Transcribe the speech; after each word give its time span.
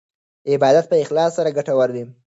عبادت 0.51 0.85
په 0.89 0.95
اخلاص 1.03 1.31
سره 1.37 1.55
ګټور 1.57 1.89
وي. 1.95 2.03